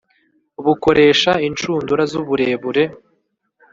[0.65, 2.83] bukoresha inshundura z uburebure